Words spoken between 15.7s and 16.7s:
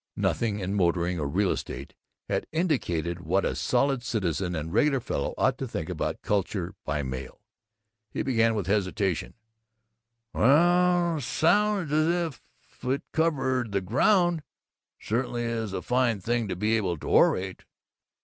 a fine thing to